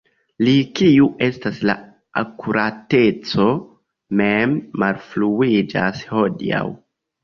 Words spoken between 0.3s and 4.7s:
Li, kiu estas la akurateco mem,